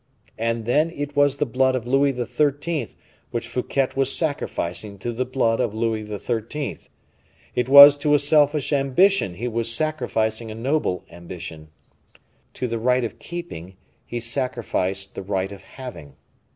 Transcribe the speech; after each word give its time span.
And 0.39 0.65
then 0.65 0.89
it 0.95 1.15
was 1.15 1.35
the 1.35 1.45
blood 1.45 1.75
of 1.75 1.85
Louis 1.85 2.11
XIII. 2.13 2.87
which 3.29 3.47
Fouquet 3.47 3.89
was 3.95 4.11
sacrificing 4.11 4.97
to 4.97 5.11
the 5.13 5.25
blood 5.25 5.59
of 5.59 5.75
Louis 5.75 6.05
XIII.; 6.05 6.79
it 7.53 7.69
was 7.69 7.97
to 7.97 8.15
a 8.15 8.17
selfish 8.17 8.73
ambition 8.73 9.35
he 9.35 9.47
was 9.47 9.71
sacrificing 9.71 10.49
a 10.49 10.55
noble 10.55 11.03
ambition; 11.11 11.67
to 12.55 12.67
the 12.67 12.79
right 12.79 13.03
of 13.03 13.19
keeping 13.19 13.75
he 14.03 14.19
sacrificed 14.19 15.13
the 15.13 15.21
right 15.21 15.51
of 15.51 15.61
having. 15.61 16.15